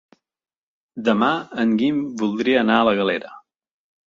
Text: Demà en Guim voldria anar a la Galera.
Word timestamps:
Demà 1.09 1.29
en 1.65 1.75
Guim 1.83 2.01
voldria 2.23 2.65
anar 2.67 2.79
a 2.79 2.89
la 2.91 2.97
Galera. 3.03 3.37